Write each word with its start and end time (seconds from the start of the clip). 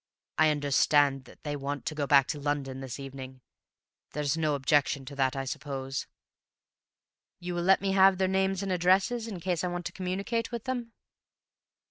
"I 0.39 0.49
understand 0.49 1.25
that 1.25 1.43
they 1.43 1.55
want 1.55 1.85
to 1.85 1.93
go 1.93 2.07
back 2.07 2.25
to 2.29 2.39
London 2.39 2.79
this 2.79 2.99
evening. 2.99 3.41
There's 4.13 4.35
no 4.35 4.55
objection 4.55 5.05
to 5.05 5.15
that, 5.15 5.35
I 5.35 5.45
suppose?" 5.45 6.07
"You 7.39 7.53
will 7.53 7.61
let 7.61 7.81
me 7.81 7.91
have 7.91 8.17
their 8.17 8.27
names 8.27 8.63
and 8.63 8.71
addresses 8.71 9.27
in 9.27 9.39
case 9.39 9.63
I 9.63 9.67
want 9.67 9.85
to 9.85 9.91
communicate 9.91 10.51
with 10.51 10.63
them?" 10.63 10.93